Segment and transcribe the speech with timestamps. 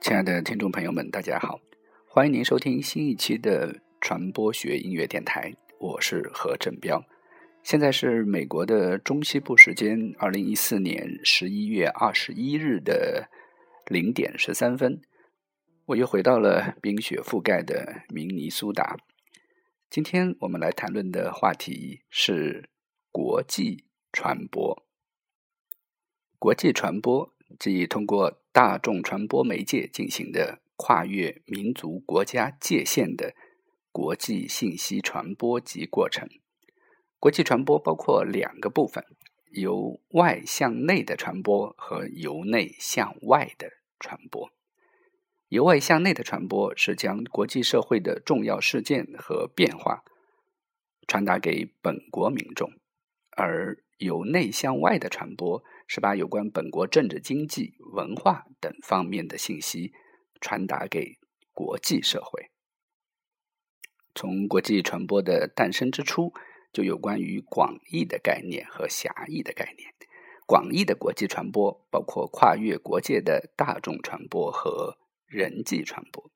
[0.00, 1.60] 亲爱的听众朋友们，大家好，
[2.06, 7.04] 欢迎您收听新一期的传播学音乐电台，我是何振彪。
[7.64, 13.28] 现在是美国的中西部时间，二零一四年十一月二十一日的
[13.86, 15.02] 零点十三分，
[15.86, 18.96] 我又回到了冰雪覆盖的明尼苏达。
[19.90, 22.70] 今天我们来谈论的话题是
[23.10, 24.86] 国际传播。
[26.38, 33.32] 国际传播即通过大众传播媒介进行的跨越民族国家界限的
[33.92, 36.28] 国际信息传播及过程。
[37.20, 39.04] 国际传播包括两个部分：
[39.52, 44.50] 由外向内的传播和由内向外的传播。
[45.50, 50.02] 由外向内的传播是将国际社会的重要事件和变化
[51.06, 52.72] 传达给本国民众，
[53.36, 55.62] 而由内向外的传播。
[55.88, 59.92] 是把有关本国政治、经济、文化等方面的信息
[60.38, 61.18] 传达给
[61.52, 62.50] 国际社会。
[64.14, 66.32] 从国际传播的诞生之初，
[66.72, 69.94] 就有关于广义的概念和狭义的概念。
[70.46, 76.30] 广义的国际传播包括跨越国界的大众传播和人际传播，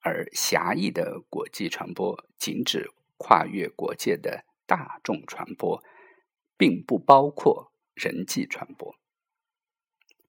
[0.00, 5.80] 而狭义的国际传播仅指跨越国界的大众传播，
[6.56, 7.72] 并不包括。
[7.96, 8.94] 人际传播，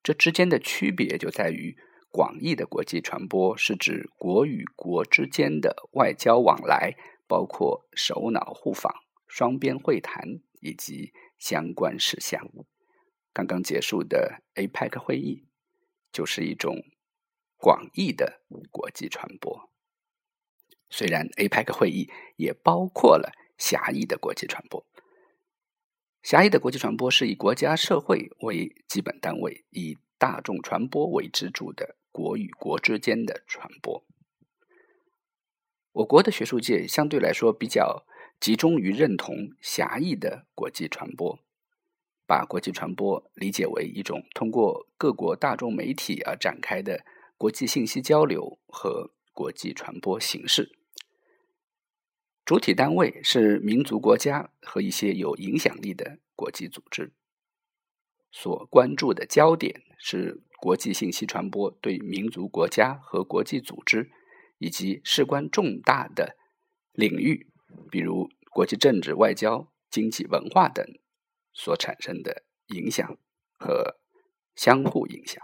[0.02, 1.78] 这之间的区别就在于，
[2.10, 6.96] 广义的国际传播是指国与国之间的外交往来，
[7.28, 12.50] 包括首脑互访、双边会谈以及相关事项。
[13.34, 15.46] 刚刚结束的 APEC 会议
[16.14, 16.82] 就是一种
[17.58, 19.70] 广义的国际传播。
[20.90, 24.88] 虽然 APEC 会议也包括了狭义的国际传播。
[26.28, 34.04] 狭义的国际传播是以国家社会为基本单位，以大众传播为支柱的国与国之间的传播。
[35.94, 38.06] 我国的学术界相对来说比较
[38.42, 41.40] 集中于认同狭义的国际传播，
[42.28, 47.06] 把国际传播理解为一种通过各国大众媒体而展开的
[47.38, 50.77] 国际信息交流和国际传播形式。
[52.48, 57.12] 主体单位是民族国家和一些有影响力的国际组织，
[58.32, 64.10] 所关注的焦点是国际信息传播对民族国家和国际组织
[64.60, 66.38] 以及事关重大的
[66.94, 67.52] 领域，
[67.92, 70.86] 比如国际政治、外交、经济、文化等
[71.52, 73.20] 所产生的影响
[73.60, 74.00] 和
[74.56, 75.44] 相互影响。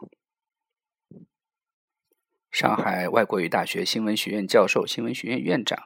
[2.50, 5.84] 上海外国语大学新闻学院教授、新闻学院院长。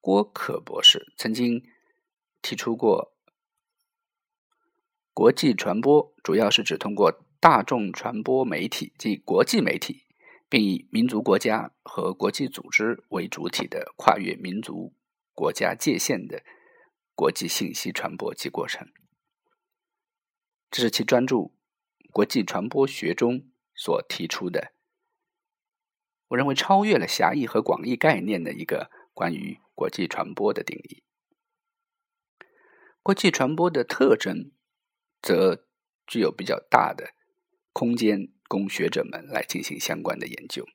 [0.00, 1.62] 郭可博士曾经
[2.40, 3.12] 提出过，
[5.12, 10.06] 国际传播主要是指通过大众传播媒体即国际媒体，
[10.48, 14.94] 并以民族国家和国际组织为主体的跨越民族
[15.34, 16.42] 国家界限的
[17.14, 18.88] 国际信息传播及过程。
[20.70, 21.54] 这是其专注
[22.10, 24.72] 《国际传播学》中所提出的，
[26.28, 28.90] 我认为超越了狭义和广义概念的一个
[29.20, 29.60] 关于。
[29.74, 31.02] 国际传播的定义，
[33.02, 34.52] 国际传播的特征，
[35.22, 35.66] 则
[36.06, 37.14] 具有比较大的
[37.72, 40.66] 空间供学者们来进行相关的研究。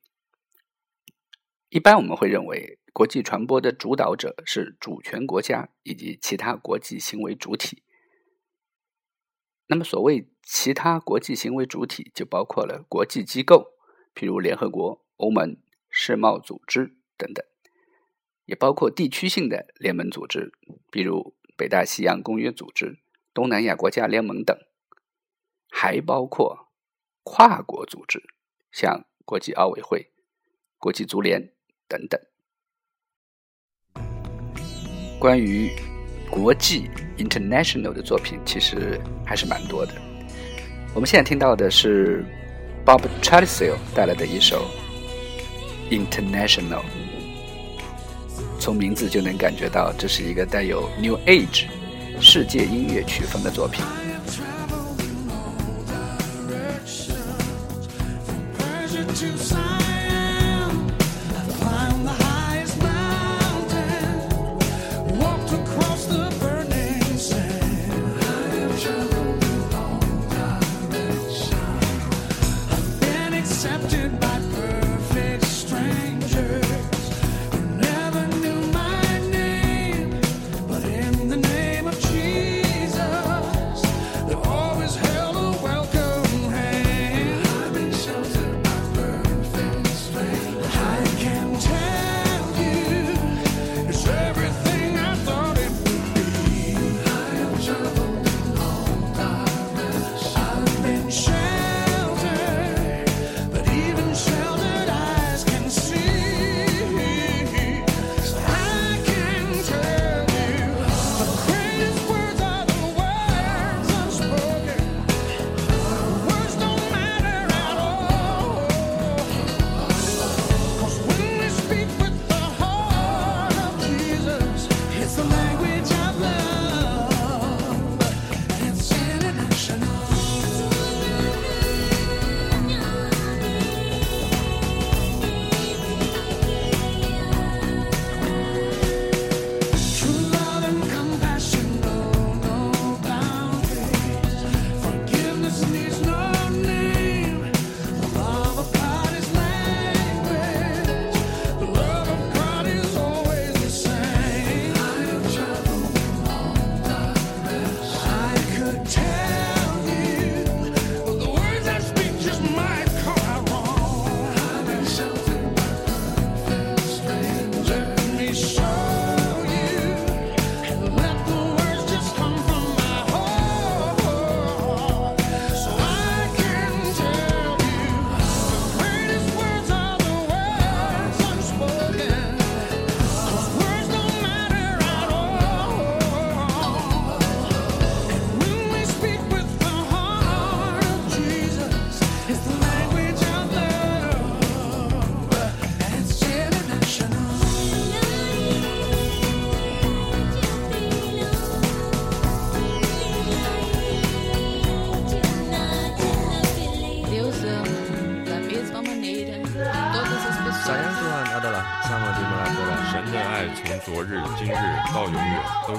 [1.69, 7.83] 一般我们会认为，国际传播的主导者是主权国家以及其他国际行为主体。
[9.67, 13.73] 那么，所谓其他国际行为主体，就包括了国际机构，
[14.15, 15.61] 譬如联合国、欧盟、
[15.91, 17.45] 世贸组织等等。
[18.45, 20.51] 也包括地区性的联盟组织，
[20.91, 22.99] 比如北大西洋公约组织、
[23.33, 24.57] 东南亚国家联盟等，
[25.69, 26.67] 还包括
[27.23, 28.23] 跨国组织，
[28.71, 30.11] 像国际奥委会、
[30.77, 31.51] 国际足联
[31.87, 32.19] 等等。
[35.19, 35.71] 关于
[36.29, 39.93] 国际 （international） 的作品，其实还是蛮多的。
[40.93, 42.23] 我们现在听到的是
[42.85, 44.67] Bob Chalice 带来的一首
[45.91, 46.81] 《International》。
[48.65, 51.65] 从名字就能感觉到，这是一个带有 New Age
[52.19, 53.85] 世界音乐曲风的作品。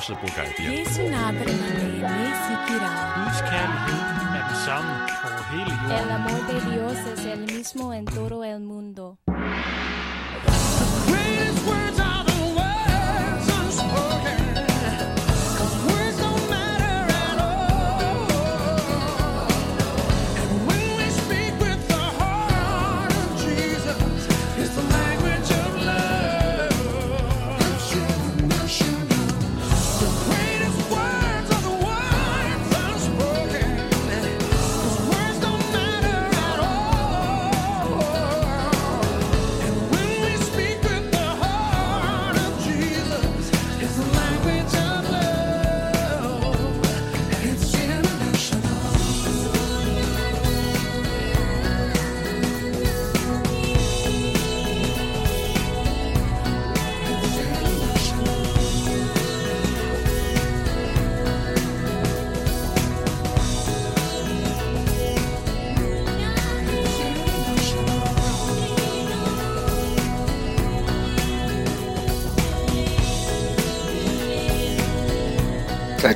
[0.06, 0.75] 是不改变。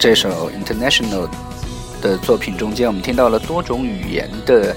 [0.01, 1.31] 这首 International
[2.01, 4.75] 的作品中间，我们听到了多种语言的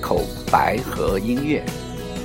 [0.00, 1.62] 口白和音乐，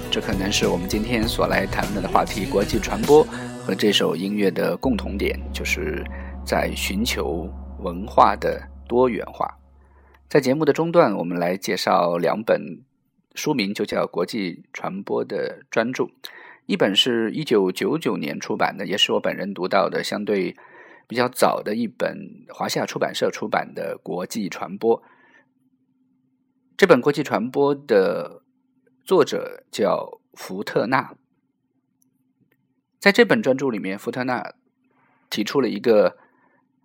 [0.09, 3.27] 这可能是我们今天所来谈论的话题——国际传播
[3.61, 6.01] 和这首音乐的共同点，就是
[6.45, 9.53] 在寻求文化的多元化。
[10.29, 12.79] 在节目的中段，我们来介绍两本
[13.35, 16.07] 书名就叫《国际传播》的专著，
[16.67, 20.55] 一本是一九九九年出版的，也是我本人读到的相对
[21.09, 25.01] 比较早的一本华夏出版社出版的《国际传播》。
[26.77, 28.43] 这本《国际传播》的
[29.03, 31.15] 作者叫福特纳，
[32.99, 34.53] 在这本专著里面，福特纳
[35.31, 36.15] 提出了一个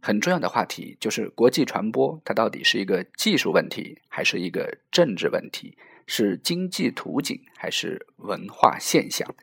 [0.00, 5.76] 很重要的话题，就是国际传播它到底是一个技术问题，还是一个政治问题？
[6.07, 9.35] 是经济图景，还是文化现象？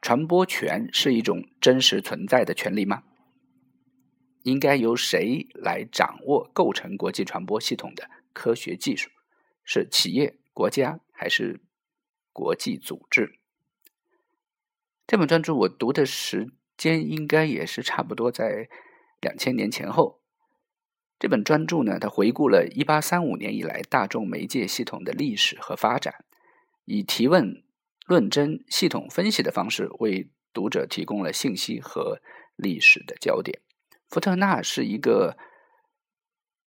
[0.00, 3.02] 传播权是一种真实存在的权利吗？
[4.42, 9.10] 应该由谁来掌握构成国际传播系统的科学技术？
[9.64, 11.60] 是企业、国家还是
[12.32, 13.38] 国际组织？
[15.06, 18.68] 这本专著我读的时间应该也是差不多在
[19.20, 20.20] 两千年前后。
[21.18, 26.24] 这本专著呢，它回顾了1835年以来大众媒介系统的历史和发展，
[26.84, 27.62] 以提问、
[28.06, 32.20] 论证、系统分析的方式为读者提供了信息和
[32.56, 33.60] 历史的焦点。
[34.12, 35.38] 福特纳是一个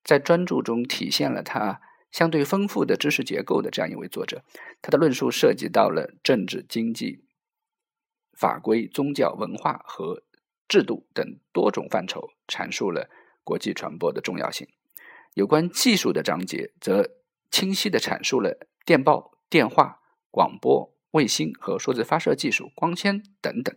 [0.03, 4.43] 在专著中体现了他相对丰富的知识结构的这样一位作者。
[4.81, 7.23] 他的论述涉及到了政治、经济、
[8.33, 10.23] 法规、宗教、文化和
[10.67, 13.11] 制度等多种范畴，阐述了
[13.43, 14.67] 国际传播的重要性。
[15.35, 17.11] 有关技术的章节则
[17.51, 19.99] 清晰地阐述了电报、电话、
[20.31, 23.75] 广播、卫星和数字发射技术、光纤等等。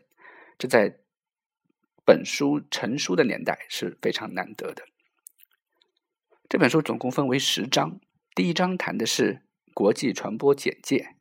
[0.56, 1.00] 这在
[2.08, 4.82] 本书成书的年代是非常难得的。
[6.48, 8.00] 这本书总共分为十章，
[8.34, 9.42] 第一章谈的是
[9.74, 11.16] 国际传播简介，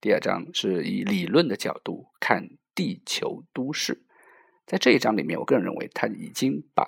[0.00, 4.04] 第二章是以理论的角度看地球都市。
[4.64, 6.86] 在这一章里面，我个人认为他已经把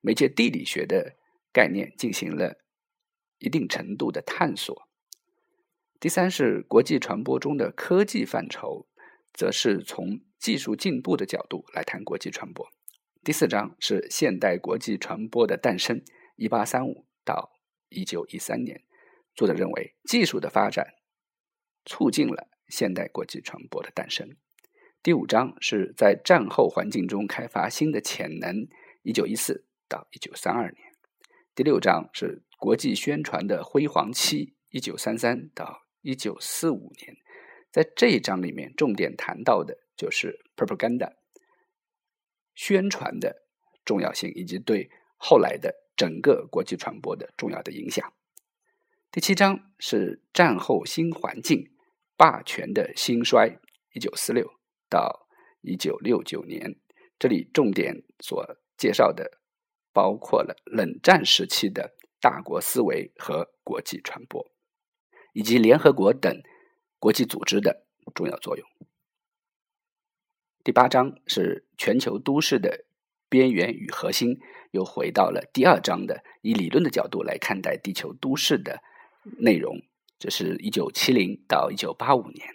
[0.00, 1.16] 媒介地理学的
[1.52, 2.60] 概念进行了
[3.38, 4.88] 一定程度的探索。
[5.98, 8.86] 第三是国际传播中的科技范畴，
[9.32, 12.64] 则是从技术进步的角度来谈国际传播。
[13.24, 16.02] 第四章是现代国际传播的诞生，
[16.36, 17.52] 一八三五到
[17.88, 18.82] 一九一三年。
[19.34, 20.86] 作者认为，技术的发展
[21.86, 24.36] 促进了现代国际传播的诞生。
[25.02, 28.68] 第五章是在战后环境中开发新的潜能，
[29.00, 30.92] 一九一四到一九三二年。
[31.54, 37.16] 第六章是国际宣传的辉煌期，一九三三到一九四五年。
[37.72, 41.14] 在这一章里面，重点谈到的就是 propaganda
[42.54, 43.42] 宣传的
[43.84, 48.12] 重要性，以及对后来的整个国际传播的重要的影响。
[49.10, 51.70] 第七章是战后新环境、
[52.16, 53.58] 霸权的兴衰，
[53.92, 54.54] 一九四六
[54.88, 55.28] 到
[55.60, 56.76] 一九六九年。
[57.16, 59.38] 这里重点所介绍的
[59.92, 64.50] 包括了冷战时期的大国思维和国际传播，
[65.32, 66.42] 以及联合国等
[66.98, 68.68] 国际组织的重要作用。
[70.64, 72.86] 第八章是全球都市的
[73.28, 74.40] 边缘与核心，
[74.70, 78.82] 又回到了第二章的以理论的角度来看待地球都市的
[79.40, 79.82] 内容。
[80.18, 82.48] 这是一九七零到一九八五年。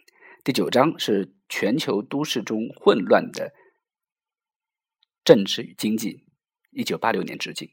[0.44, 3.54] 第九章是全球都市中混乱的。
[5.24, 6.26] 政治与经济，
[6.72, 7.70] 一九八六年至今。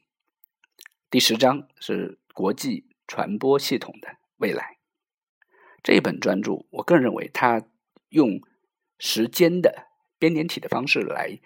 [1.09, 4.77] 第十章是国际传播系统的未来。
[5.81, 7.63] 这本专著，我个人认为，它
[8.09, 8.39] 用
[8.99, 9.86] 时间的
[10.17, 11.39] 编年体的方式来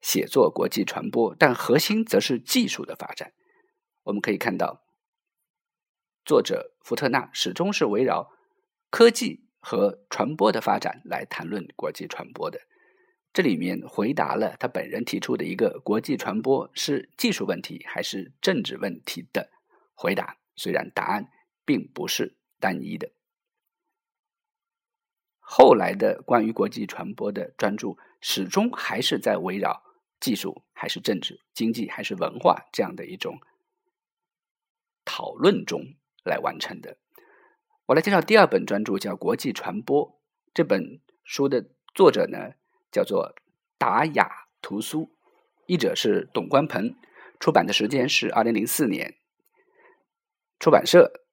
[0.00, 3.32] 写作国际传播，但核心则是技术的发展。
[4.04, 4.82] 我们可以看到，
[6.24, 8.30] 作者福特纳始终是围绕
[8.90, 12.60] 科技和传播的发展来谈论国际传播的。
[13.32, 19.50] 这里面回答了他本人提出的一个国际传播是技术问题还是政治问题的
[19.94, 21.30] 回答，虽然答案
[21.64, 23.12] 并不是单一的。
[25.38, 29.82] 后来的关于国际传播的专注，始终还是在围绕
[30.20, 33.40] 技术还是政治、经济还是文化这样的一种
[35.04, 36.98] 讨论中来完成的。
[37.86, 40.08] 我来介绍第二本专著，叫《国际传播》。
[40.52, 42.54] 这本书的作者呢？
[42.92, 43.36] 叫做
[43.78, 45.16] 达雅图苏，
[45.66, 46.96] 译者是董关鹏，
[47.38, 49.14] 出版的时间是二零零四年，
[50.58, 51.24] 出版社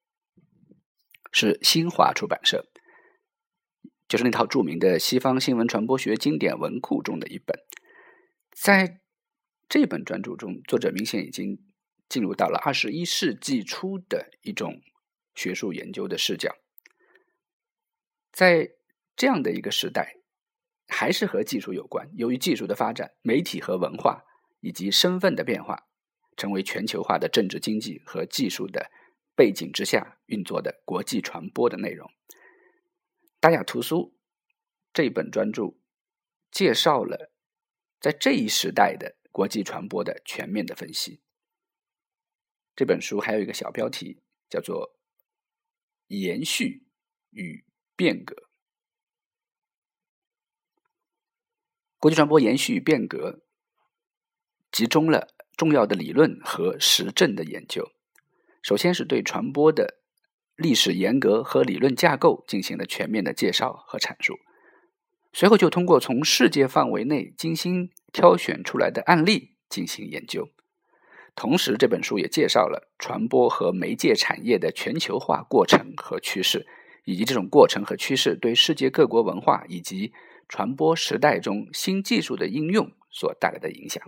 [1.32, 2.64] 是新华出版社，
[4.08, 7.56] 就是那套著名的西方新闻传播学经典文库中的一本。
[8.50, 9.00] 在
[9.68, 11.58] 这本专著中，作者明显已经
[12.08, 14.80] 进入到了二十一世纪初的一种
[15.34, 16.56] 学术研究的视角，
[18.32, 18.70] 在
[19.14, 20.14] 这样的一个时代。
[20.90, 22.08] 还是和技术有关。
[22.14, 24.24] 由于技术的发展，媒体和文化
[24.60, 25.86] 以及身份的变化，
[26.34, 28.90] 成为全球化的政治、经济和技术的
[29.36, 32.10] 背景之下运作的国际传播的内容。
[33.40, 34.18] 大雅图书
[34.92, 35.76] 这本专著
[36.50, 37.30] 介绍了
[38.00, 41.20] 在这一时代的国际传播的全面的分析。
[42.74, 44.98] 这本书还有一个小标题，叫做
[46.08, 46.88] “延续
[47.30, 47.64] 与
[47.94, 48.48] 变革”。
[51.98, 53.44] 国际传播延续与变革，
[54.72, 57.92] 集中了重要的理论和实证的研究。
[58.62, 60.00] 首先是对传播的
[60.58, 64.34] 历史严格和理论架构进行了全面的介绍和阐述，
[65.32, 70.50] 随后就通过从世界范围内精心挑选出来的案例进行研究。
[71.34, 76.66] 同时，这本书也介绍了传播和媒介产业的全球化过程和趋势，
[77.04, 80.12] 以及这种过程和趋势对世界各国文化以及。
[80.50, 84.02] 传播时代中新技术的应用所带来的影响。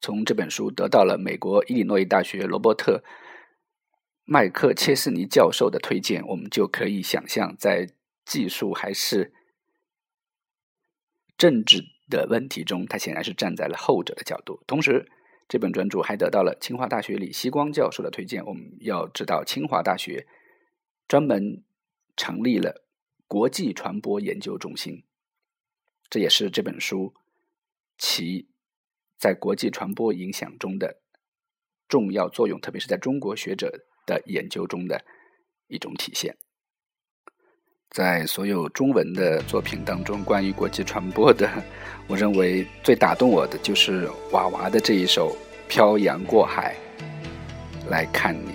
[0.00, 3.04] 从这本书得到了美国伊利诺伊大学罗伯特
[4.32, 7.88] 麦克切斯尼教授的推荐，我们就可以想象，在
[8.24, 9.34] 技术还是
[11.36, 14.62] 政治的问题中，他显然是站在了后者的角度。
[14.68, 15.10] 同时，
[15.48, 18.46] 这本专著还得到了清华大学李希光教授的推荐。
[18.46, 20.28] 我们要知道，清华大学
[21.08, 21.64] 专门
[22.16, 22.86] 成立了。
[23.26, 25.02] 国际传播研究中心，
[26.08, 27.14] 这也是这本书
[27.98, 28.48] 其
[29.16, 31.00] 在国际传播影响中的
[31.88, 35.00] 重要作用，特别是在中国学者的研究中的
[35.68, 36.34] 一种体现。
[37.90, 41.48] 在所有中文的作品当中，关于国际传播的，
[42.08, 45.36] 我认为最打动我的就是娃娃的这一首
[45.68, 46.76] 《漂洋过海
[47.88, 48.50] 来看你》。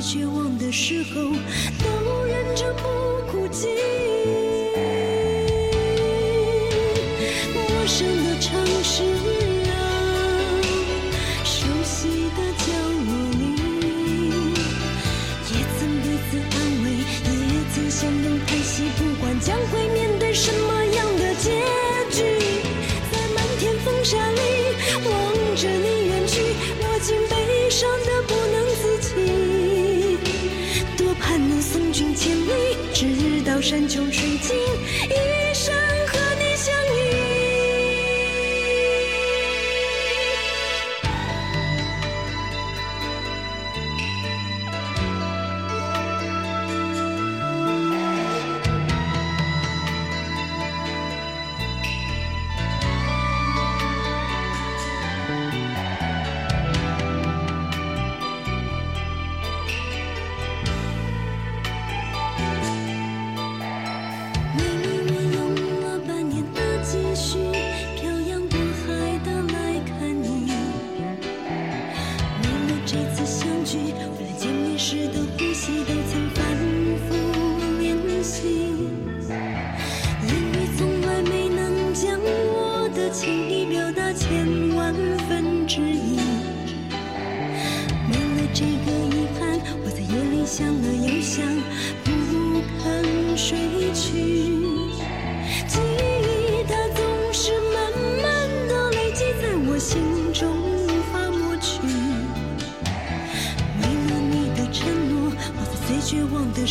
[0.00, 3.68] 在绝望的时候都忍着不哭泣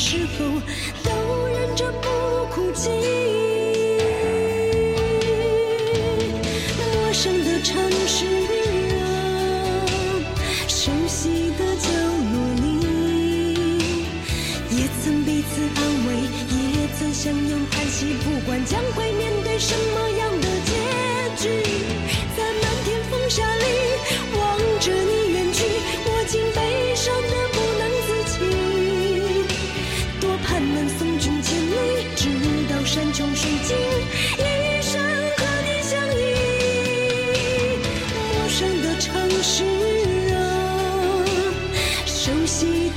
[0.01, 0.45] 时候
[1.03, 3.18] 都忍着不哭泣。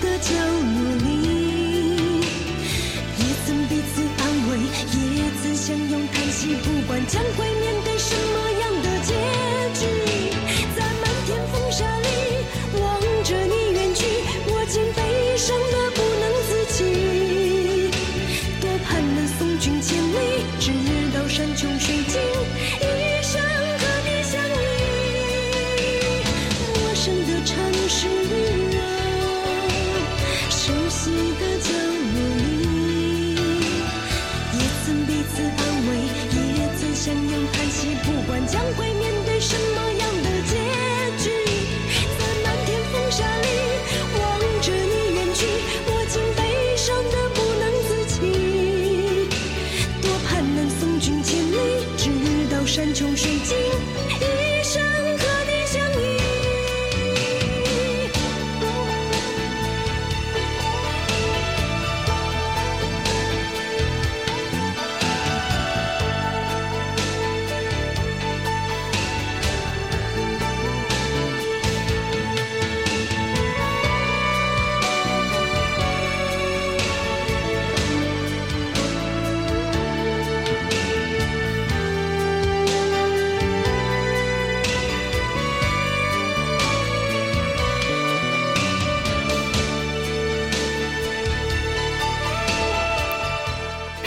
[0.02, 0.51] 的角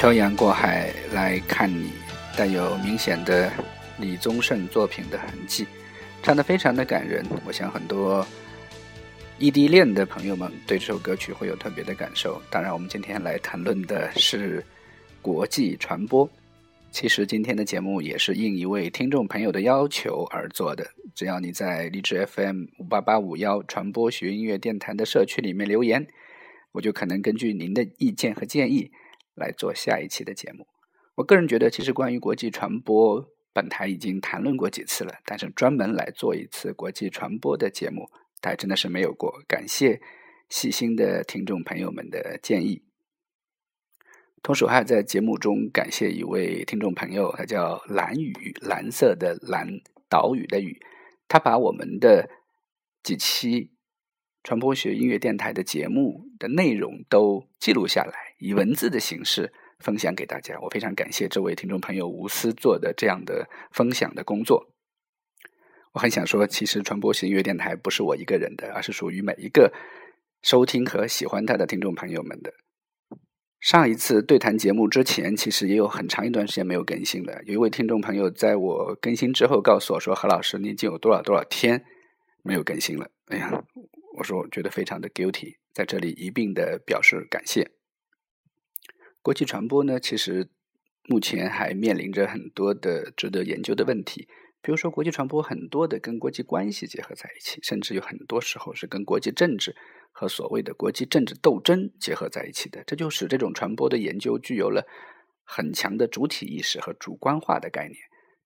[0.05, 1.89] 漂洋过海来看你，
[2.37, 3.51] 带有明显的
[3.97, 5.65] 李宗盛作品的痕迹，
[6.21, 7.25] 唱得非常的感人。
[7.43, 8.23] 我想很多
[9.39, 12.39] 异地恋的朋友们对这首歌曲会有特别的感受。
[12.51, 14.63] 当然，我们今天来谈论的是
[15.23, 16.29] 国际传播。
[16.91, 20.85] 其实今天的节目也是应一位听众朋友的要求而做的。
[21.15, 26.05] 只要你在荔枝 FM 五八八五幺传播学音乐电台的社区里面留言，
[26.73, 28.91] 我就可能根据您的意见和建议
[29.35, 30.67] 来做下一期的节目。
[31.15, 38.09] 我个人觉得，其实关于国际传播，本台已经谈论过几次了，但是专门来做一次国际传播的节目，
[38.41, 39.41] 台真的是没有过。
[39.47, 40.01] 感谢
[40.49, 42.83] 细心的听众朋友们的建议。
[44.43, 50.79] 同时，我还在节目中感谢一位听众朋友，他叫蓝雨，蓝色的蓝，岛屿的屿。
[51.27, 52.29] 他把我们的
[53.01, 53.71] 几期
[54.43, 60.57] 传播学音乐电台的节目的内容都记录下来，以文字的形式分享给大家。
[60.61, 64.71] 我非常感谢这位听众朋友无私做的这样的分享的工作。
[65.93, 69.71] 我很想说，其实传播学音乐电台不是我一个人的，而是属于每一个
[70.41, 72.53] 收听和喜欢它的听众朋友们的。
[73.61, 77.41] 上一次对谈节目之前，其实也有很长一段时间没有更新了。
[77.45, 81.83] 有一位听众朋友在我更新之后告诉我说：“何老师，你已经有多少多少天
[82.43, 83.63] 没有更新了？”哎呀，
[84.17, 87.71] 我说我觉得非常的 guilty，在这里一并的表示感谢。
[89.25, 90.47] 国际传播呢，其实
[91.09, 94.27] 目前还面临着很多的值得研究的问题。
[94.61, 99.75] 比如说，国际传播很多的跟国际关系结合在一起，甚至有很多时候是跟国际政治
[100.11, 102.83] 和所谓的国际政治斗争结合在一起的。
[102.85, 104.85] 这就使这种传播的研究具有了
[105.43, 107.97] 很强的主体意识和主观化的概念。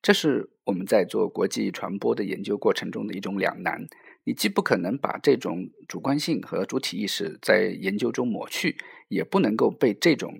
[0.02, 3.86] 这是我们在做国际传播的研究过程中的一种两难。
[4.24, 8.78] 你既不可能把这种主观性和主体意识在研究中抹去，
[9.10, 10.40] 也不能够被这种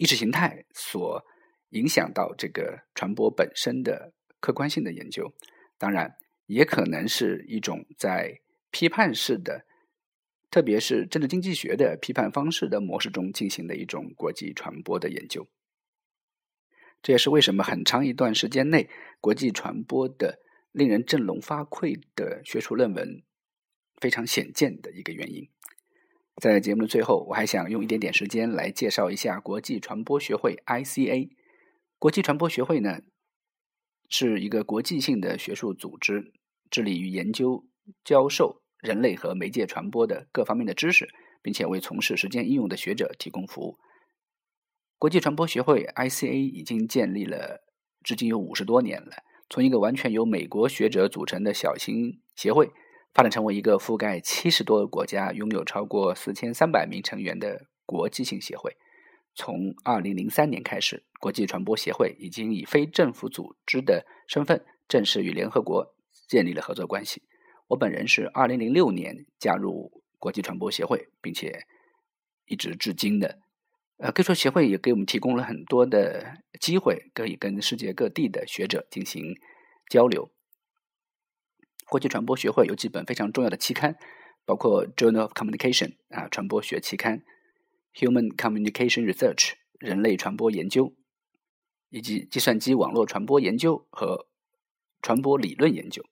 [0.00, 1.22] 意识形态所
[1.68, 4.14] 影响到这个传播本身的。
[4.40, 5.34] 客观性的研究，
[5.76, 9.66] 当然也可能是一种在批判式的，
[10.50, 15.46] 特别是政治经济学的批判方式的模式中进行的一种国际传播的研究。
[17.02, 18.88] 这也是为什么很长一段时间内，
[19.20, 20.40] 国际传播的
[20.72, 23.22] 令人振聋发聩的学术论文
[24.00, 25.50] 非常显见的一个原因。
[26.40, 31.28] 在节目的最后，我还想用一点点时间来介绍一下国际传播学会 （ICA）。
[31.98, 33.00] 国际传播学会呢？
[34.08, 36.32] 是一个国际性的学术组织，
[36.70, 37.66] 致力于研究、
[38.02, 41.10] 教授人类和媒介传播的各方面的知识，
[41.42, 43.78] 并且为从事实践应用的学者提供服务。
[44.98, 47.62] 国际传播学会 （ICA） 已经建立了
[48.02, 49.12] 至今有五十多年了，
[49.50, 52.70] 从一个完全由美国学者组成的小型协会，
[53.12, 58.76] 发展成为一个覆盖七十多个国家、拥有超过四千三百名成员的国际性协会。
[59.34, 65.94] 从二零零三年开始，国际传播协会已经以非政府组织的身份正式与联合国
[66.28, 67.22] 建立了合作关系。
[67.68, 71.64] 我本人是二零零六年加入国际传播协会，并且
[72.46, 73.38] 一直至今的。
[73.98, 79.36] 呃，可以说协会也给我们提供了很多的机会，可以跟世界各地的学者进行
[79.88, 80.30] 交流。
[81.90, 83.96] 国际传播学会有几本非常重要的期刊，
[84.44, 87.24] 包括《Journal of Communication》啊，传播学期刊。
[87.94, 90.94] Human Communication Research 人类传播研究，
[91.88, 94.28] 以及计算机网络传播研究和
[95.02, 96.04] 传播理论研究。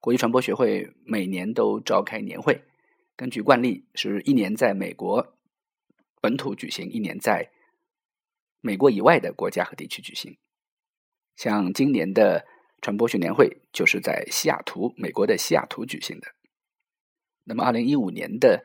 [0.00, 2.62] 国际传播学会每年都召开年会，
[3.16, 5.36] 根据惯例是一年在美国
[6.20, 7.50] 本土举行，一年在
[8.60, 10.38] 美国以外的国家和地区举行。
[11.34, 12.46] 像今年的
[12.80, 16.28] 传播学年会就是在西雅图，美国的西雅图举行的。
[17.44, 18.64] 那么，二零一五年的。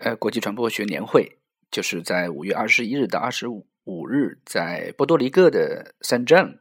[0.00, 1.38] 呃，国际传播学年会
[1.72, 6.60] 就是在五月二十一日到二十五日，在波多黎各的 San John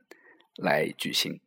[0.55, 1.39] 来举行。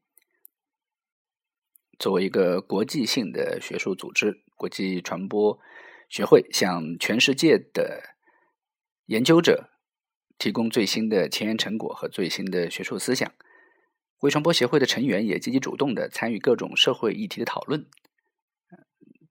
[1.98, 5.58] 作为一个国际性的学术组织，国际传播
[6.08, 8.14] 学会向全世界的
[9.06, 9.70] 研究者
[10.38, 13.34] 提供最新的前沿成果和最新的学术思想。
[14.20, 17.86] 微传播协会的成员也积极主动的参与各种社会议题的讨论。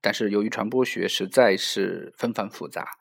[0.01, 2.91] 但是由于传播学实在是纷繁复杂，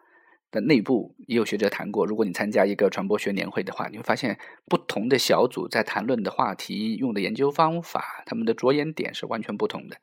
[0.50, 9.96] 的内部也有学者谈过，如果你参加一个传播学年会的话，你会发现不同的小组在谈论的话题、用的研究方法、他们的着眼点是完全不同的。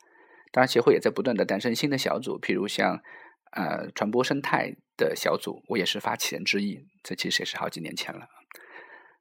[0.51, 3.01] 当然，协会也在不断的诞生新的小组，譬如像
[3.51, 6.79] 呃传播生态的小组，我也是发起人之一。
[7.03, 8.27] 这其实也是好几年前了。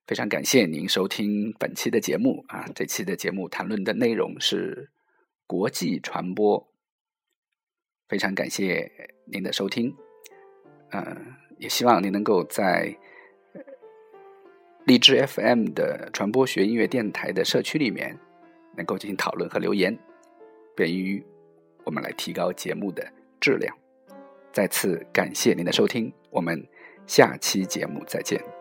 [0.06, 2.66] 非常感谢您收听本期的节目啊！
[2.74, 4.90] 这期的节目谈论的内容是
[5.46, 6.68] 国际传播。
[8.06, 8.92] 非常感谢
[9.24, 9.96] 您的收听，
[10.90, 12.94] 嗯，也希望您能够在
[14.84, 18.18] 荔枝 FM 的传播学音乐电台的社区里面
[18.76, 19.98] 能够进行讨论和留言，
[20.76, 21.24] 便于
[21.82, 23.74] 我们来提高节目的质量。
[24.52, 26.62] 再次感谢您的收听，我们
[27.06, 28.53] 下期节目再见。